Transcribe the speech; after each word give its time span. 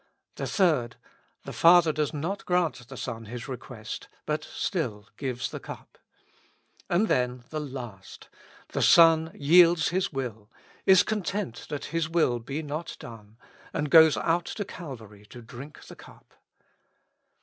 The 0.33 0.47
third: 0.47 0.95
the 1.43 1.53
Father 1.53 1.93
does 1.93 2.11
not 2.11 2.43
grant 2.47 2.87
the 2.87 2.97
Son 2.97 3.25
His 3.25 3.47
request, 3.47 4.07
but 4.25 4.43
still 4.43 5.07
gives 5.15 5.51
the 5.51 5.59
cup. 5.59 5.99
And 6.89 7.07
then 7.07 7.43
the 7.51 7.59
last: 7.59 8.27
the 8.69 8.81
Son 8.81 9.29
yields 9.35 9.89
His 9.89 10.11
will, 10.11 10.49
is 10.87 11.03
content 11.03 11.67
that 11.69 11.85
His 11.93 12.09
will 12.09 12.39
be 12.39 12.63
not 12.63 12.97
done, 12.99 13.37
and 13.73 13.91
goes 13.91 14.17
out 14.17 14.45
to 14.45 14.65
Calvary 14.65 15.23
to 15.27 15.39
drink 15.43 15.85
the 15.85 15.95
cup. 15.95 16.33